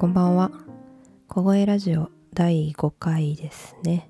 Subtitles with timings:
[0.00, 0.50] こんばんは。
[1.28, 4.08] 小声ラジオ第5回ですね。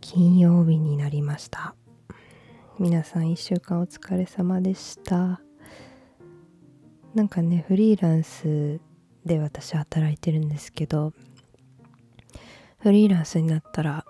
[0.00, 1.76] 金曜日になりました。
[2.80, 5.40] 皆さん1週間お疲れ様でした。
[7.14, 8.80] なんかねフリーランス
[9.24, 11.12] で私働いてるんですけど
[12.78, 14.04] フリーランスになったら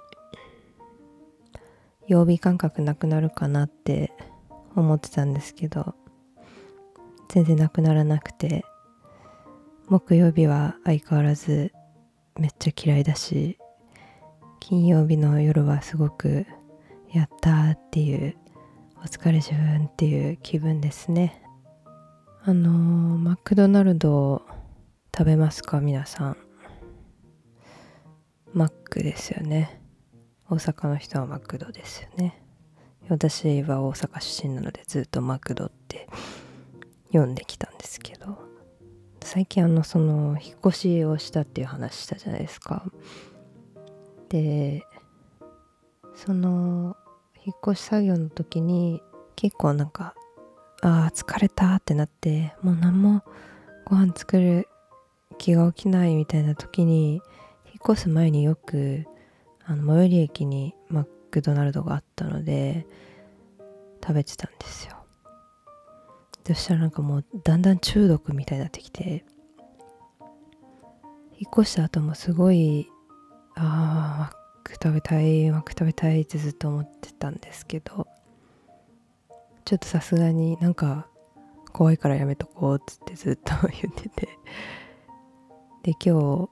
[2.07, 4.12] 曜日感覚なくなるかなって
[4.75, 5.95] 思ってたんですけど
[7.28, 8.64] 全然なくならなくて
[9.88, 11.70] 木曜日は相変わらず
[12.38, 13.59] めっちゃ嫌いだし
[14.59, 16.47] 金曜日の夜はすごく
[17.12, 18.34] やったーっていう
[18.97, 21.42] お疲れ自分っていう気分ですね。
[22.45, 22.73] あのー、
[23.19, 24.41] マクドナルド
[25.15, 26.37] 食べますか皆さん。
[28.55, 29.83] マックですよね。
[30.48, 32.42] 大阪の人はマクドですよね。
[33.11, 36.09] 私は大阪出身なのでずっとマクドって
[37.09, 38.44] 読んできたんですけど。
[39.34, 42.84] 最近あのその引っ越しをしたっていう話したじゃないですか。
[44.28, 44.84] で
[46.14, 46.96] その
[47.44, 49.02] 引っ越し作業の時に
[49.34, 50.14] 結構なんか
[50.82, 53.24] ああ疲れたってなってもう何も
[53.86, 54.68] ご飯作る
[55.36, 57.20] 気が起きないみたいな時に引っ
[57.92, 59.05] 越す前によく
[59.64, 62.86] あの最寄り駅にマクドナルドがあったので
[64.00, 65.03] 食べてたんですよ。
[66.47, 69.25] そしたらなんかもうだんだん中毒みたいになってきて
[71.39, 72.89] 引っ越した後もすごい
[73.56, 74.33] ああマッ
[74.64, 78.06] ク食べたいマック食べたいってずっと思ってたんですけど
[79.64, 81.06] ちょっとさすがになんか
[81.73, 84.29] 怖いからやめとこうっつってずっと言ってて。
[85.84, 86.48] で今日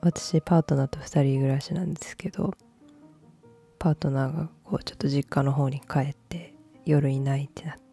[0.00, 2.54] 私パートナーと2人暮らしなんですけど
[3.78, 6.54] パートナーがこうちょっと実家の方に帰って
[6.86, 7.89] 夜いないってなって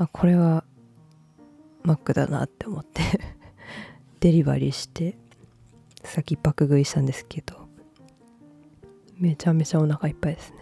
[0.00, 0.64] あこれは
[1.82, 3.02] マックだなって思って
[4.20, 5.18] デリバリーして
[6.02, 7.68] 先爆食いしたんですけど
[9.18, 10.56] めちゃめちゃお腹いっぱいですね。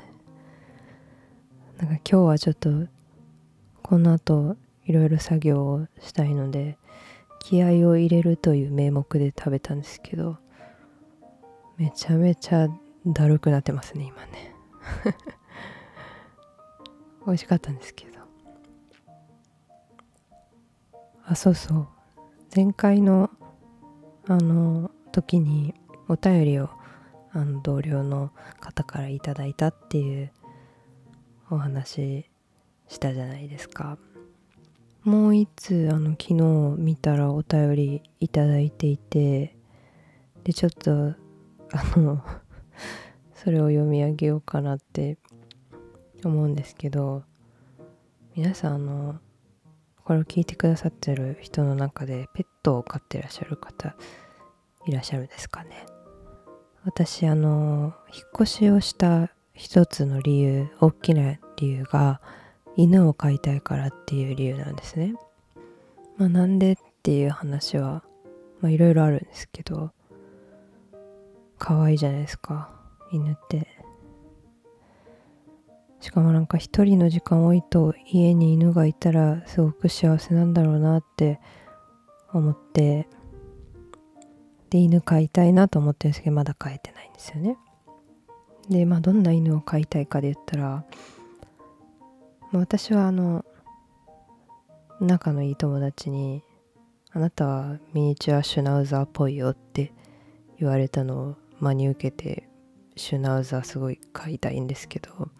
[1.76, 2.88] なんか今日はちょっと
[3.84, 6.76] この後いろいろ作業をしたいので
[7.38, 10.38] 気合を入れるという名目で食べたんですけど
[11.76, 12.66] めちゃめちゃ
[13.06, 14.56] だるくなってますね今ね。
[17.24, 18.17] 美味しかったんですけど。
[21.30, 21.88] あそうそう。
[22.56, 23.28] 前回の
[24.26, 25.74] あの時に
[26.08, 26.70] お便りを
[27.32, 28.30] あの同僚の
[28.60, 30.32] 方からいただいたっていう
[31.50, 32.26] お話
[32.88, 33.98] したじゃないですか。
[35.04, 36.34] もう一通あの昨日
[36.78, 39.54] 見たらお便りいただいていて
[40.44, 42.22] でちょっとあの
[43.36, 45.18] それを読み上げようかなって
[46.24, 47.22] 思うんですけど
[48.34, 49.20] 皆さんあの
[50.08, 53.94] これを聞いてくださってる人の中でペットを飼ってらっしゃる方
[54.86, 55.84] いらっしゃるんですかね。
[56.82, 62.22] 私あの引っ越しをした一つの理由大きな理由が
[62.74, 65.12] 犬を飼いたいからっていう理由なんですね。
[66.16, 68.02] まあなんでっていう話は
[68.62, 69.90] まあいろいろあるんですけど
[71.58, 72.70] 可愛いじゃないですか。
[73.12, 73.77] 犬って。
[76.00, 81.40] しかもなんか一人の時間多いと家に犬がいたらすごく幸せなんだろうなって
[82.32, 83.08] 思って
[84.70, 87.56] で犬飼いたいなと思ってるんですけどまだ飼えてないんですよね。
[88.68, 90.84] でまあどんな犬を飼いたいかで言ったら、ま
[92.54, 93.44] あ、私はあの
[95.00, 96.42] 仲のいい友達に
[97.10, 99.92] 「あなたはミニチュアシュナウザーっぽいよ」って
[100.58, 102.48] 言われたのを真に受けて
[102.96, 105.30] シュナウザーすごい飼いたいんですけど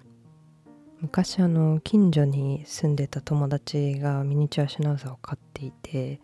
[1.01, 6.21] 昔あの近所に住んでた友達がミニチュアシュナウザーを飼っていて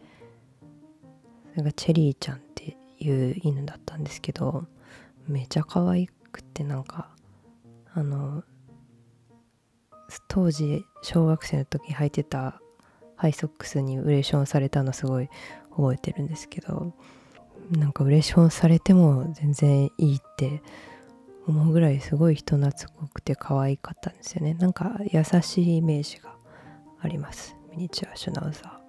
[1.53, 4.67] それがチェリーちゃんっていう犬だったんですけど
[5.29, 7.11] めちゃ可愛くってなんか
[7.95, 8.43] あの
[10.29, 12.61] 当時小学生の時履いてた
[13.15, 15.29] ハイソックスにウレションされたのすごい
[15.71, 16.93] 覚えてるんですけど
[17.71, 20.63] なんかウレションされても全然いいって
[21.47, 24.55] 思うぐらいすごい人懐っこくて可愛かったんですよね。
[24.55, 26.35] なんか優しいイメージが
[27.01, 27.57] あります。
[27.71, 28.81] ミニチュアシュナウザ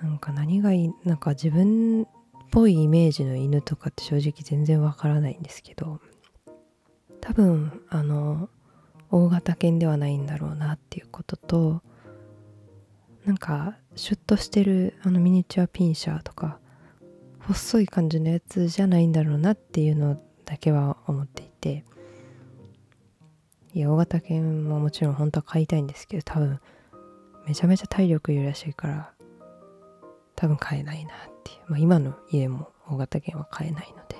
[0.00, 0.04] ー。
[0.04, 2.06] なんか何がいいなんか自分っ
[2.50, 6.00] ぽいイメージの犬とかって正直全然わからないんですけど。
[7.24, 8.50] 多分あの
[9.10, 11.82] 大型犬ではないんだろうなっていうことと
[13.24, 16.58] なんかシュッとしてるあのミニチュアピンシャーとか
[17.40, 21.84] 細い感じのやつじゃないんだろうなっていうのだけは思っていて。
[23.72, 26.60] いや大型犬ももちろん本当は飼いたいんですけど多分
[27.44, 29.12] めちゃめちゃ体力いるらしいから
[30.36, 34.14] 多分買えないなっていう、まあ、今の家も大型犬は買えないので。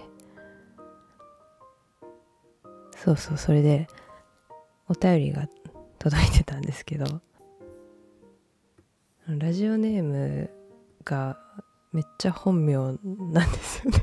[2.97, 3.87] そうそうそれで
[4.89, 5.47] お便りが
[5.99, 7.21] 届いてたんですけど
[9.27, 10.51] ラジオネーム
[11.05, 11.39] が
[11.93, 13.99] めっちゃ本名なんですよね。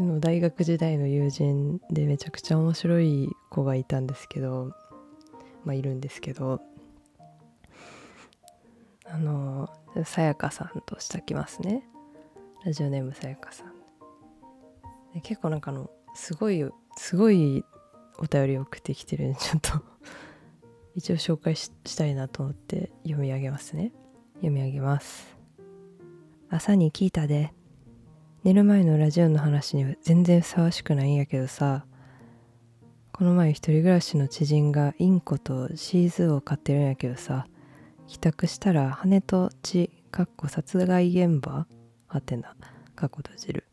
[0.00, 4.72] の大学時代の友人でめちゃくちゃ面白い子がいたんですけど
[5.64, 6.60] まあいるんですけど
[9.04, 9.68] あの
[10.04, 11.82] さやかさんとしたきますね。
[12.64, 15.20] ラジオネームさやかさん。
[15.22, 16.64] 結構なんかのすごい
[16.96, 17.64] すごい
[18.18, 19.70] お便り送ってきてるんでちょっと
[20.94, 23.92] 一応紹介したいなと思って読み上げますね。
[24.34, 25.36] 読み上げます
[26.48, 27.52] 朝に聞いたで。
[28.42, 31.84] 寝る前のラジオの話には全然ふさわしくないんやけどさ
[33.12, 37.46] この前一人暮らしの知人がインコとシーズーを飼ってるんやけどさ
[38.06, 41.66] 帰宅したら羽と血かっこ殺害現場？
[42.08, 42.56] はてな
[42.96, 43.64] かっこ閉じる。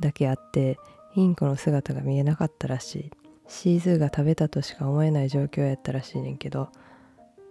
[0.00, 0.78] だけあって
[1.14, 3.10] インコの姿が見えなかったらしい。
[3.46, 6.70] シーズーが食べたとしか思えない状況やったらしいねんけど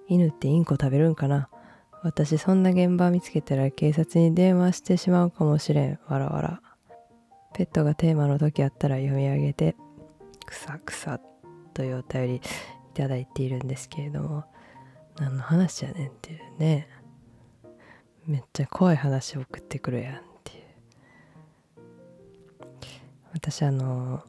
[0.07, 1.47] 犬ってインコ食べるんかな？
[2.05, 5.99] 私そんな現場見つけたら警察に電話してしまうかもしれん。
[6.07, 6.61] わらわら。
[7.55, 9.75] ペットがテーマの時あったら読み上げて
[10.45, 11.19] くさくさ
[11.73, 12.41] というお便りい
[12.93, 14.43] ただいているんですけれども
[15.17, 16.87] 何の話やねんっていうね。
[18.27, 20.63] めっちゃ怖い話送ってくるやんっていう。
[23.33, 24.21] 私あの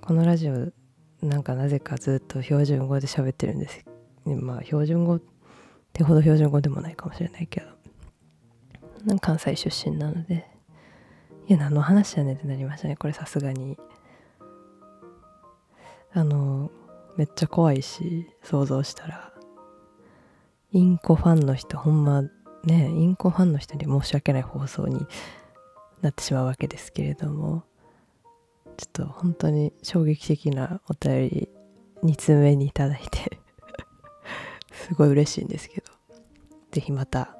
[0.00, 0.72] このラジオ
[1.20, 3.84] なんかなぜかずっと標準語で喋ってるんです。
[4.24, 5.20] まあ標準語
[5.92, 7.66] ってほど標準語でもないかもしれないけど。
[9.20, 10.48] 関西出身なので。
[11.48, 12.96] いや何の話やねんってなりましたね。
[12.96, 13.78] これさすがに。
[16.14, 16.70] あの
[17.16, 19.32] めっちゃ怖いし想像したら。
[20.70, 22.30] インコファンの人ほんまね
[22.64, 25.06] インコファンの人に申し訳ない放送に
[26.00, 27.64] なってしまうわけですけれども。
[28.78, 31.48] ちょっと本当に衝撃的なお便り
[32.02, 33.41] 2通目にいただいて。
[34.72, 35.92] すごい嬉しいんですけど。
[36.70, 37.36] 是非また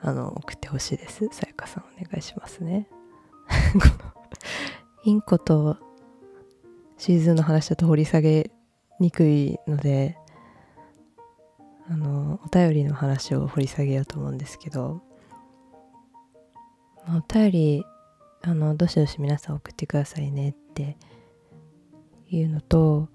[0.00, 1.28] あの送ってほしいです。
[1.30, 2.88] さやかさんお願いしますね。
[3.72, 3.84] この
[5.04, 5.78] インコと
[6.96, 8.50] シーズンの話だと掘り下げ
[8.98, 10.18] にくいので
[11.88, 15.02] あのお便りの話を掘り下げようと思うんですけど。
[17.10, 17.84] お便り
[18.42, 20.98] あのどしどし皆さん送ってくださいねって
[22.28, 23.08] いうのと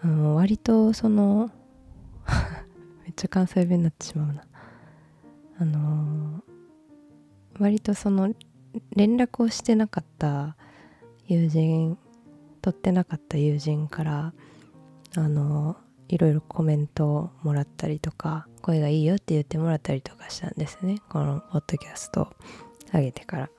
[0.00, 1.50] あの割とその
[3.16, 4.44] っちゃ関西弁になってしまうな。
[5.58, 6.44] あの
[7.58, 8.34] 割とその
[8.94, 10.54] 連絡をしてなかった
[11.26, 11.96] 友人
[12.60, 14.34] 取ってなかった友人から
[15.16, 15.76] あの
[16.08, 20.98] いろいろコメントをもらったりとか声がいいよって言ってもらったりとかしたんですね。
[21.08, 22.28] このポッドキャストを
[22.92, 23.50] 上げてから。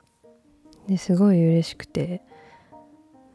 [0.87, 2.21] ですごい嬉しくて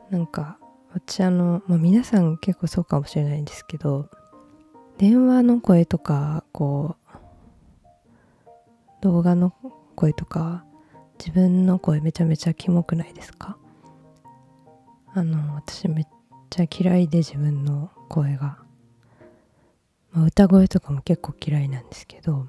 [0.08, 0.58] なんか
[0.92, 4.08] 私あの、まあ、皆さん結構そうかもしれないんですけど
[4.98, 7.18] 電話の声とかこう
[9.00, 9.52] 動画の
[9.96, 10.64] 声とか
[11.18, 13.56] 自分の声めちゃめちゃキモくないですか？
[15.14, 16.06] あの私めっ
[16.50, 18.58] ちゃ嫌いで自分の声が、
[20.12, 22.46] まあ、歌声とかも結構嫌いなんですけど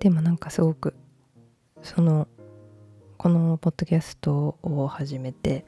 [0.00, 0.94] でもなんかすごく
[1.82, 2.28] その
[3.16, 5.64] このポッドキャストを始めて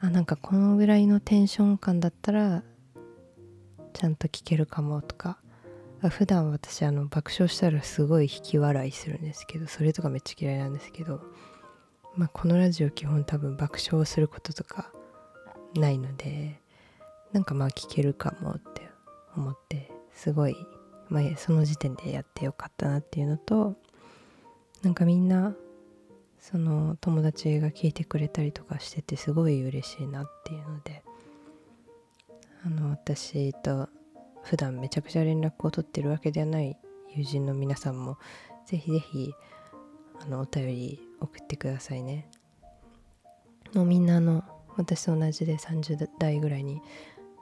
[0.00, 2.62] あなんかこのぐらいのテンション感だったら
[3.92, 5.38] ちゃんと聞けるかもとか。
[6.08, 11.20] 普段私あの爆笑したらすごい引き笑いするんですけどそれとかめっちゃ嫌いなんですけど、
[12.16, 14.90] まあ、このラジオ基本多分爆笑することとか
[15.74, 16.60] ないので
[17.32, 18.90] なんかまあ聞けるかもって
[19.36, 20.56] 思ってすごい、
[21.08, 23.76] まあ、その時点でやってよかったなっていうのと
[24.82, 25.54] なんかみんな
[26.40, 31.04] その友達が聞いてくれたりとかしててすごい嬉しいなっていうので
[32.64, 33.88] あの私と
[34.42, 36.76] 普段めちゃくちゃ連絡を取ってるわけではない
[37.14, 38.18] 友人の皆さんも
[38.66, 39.32] ぜひぜひ
[40.20, 42.28] あのお便り送ってくださいね。
[43.74, 44.44] もうみんなの
[44.76, 46.80] 私と同じで30代ぐらいに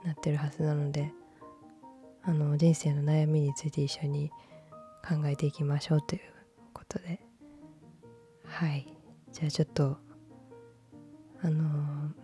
[0.05, 1.11] なってるはずなので
[2.23, 4.31] あの人生の悩みについて一緒に
[5.07, 6.21] 考えていきましょうという
[6.73, 7.19] ことで
[8.45, 8.87] はい
[9.31, 9.97] じゃあちょっと
[11.41, 12.20] あのー、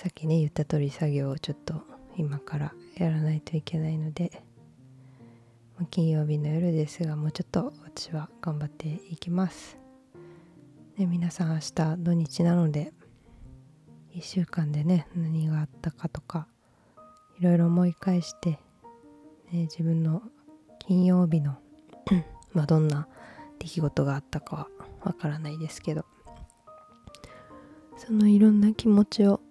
[0.00, 1.82] さっきね言った通り作業をちょっと
[2.16, 4.42] 今からやらないといけないので
[5.90, 9.76] 金曜日の夜ですがもうちょっと私は頑張っていきます、
[10.96, 12.94] ね、皆さん明日土日なので
[14.14, 16.46] 1週間でね何があったかとか
[17.38, 18.52] いろいろ思い返して、
[19.52, 20.22] ね、自分の
[20.78, 21.58] 金曜日の
[22.54, 23.06] まあどんな
[23.58, 24.68] 出来事があったかは
[25.02, 26.06] わからないですけど
[27.98, 29.42] そのいろんな気持ちを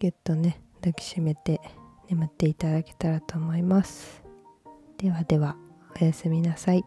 [0.00, 1.60] ぎゅっとね抱きしめて
[2.08, 4.22] 眠っていただけたらと思います。
[4.96, 5.56] ではでは
[6.00, 6.84] おやすみなさい。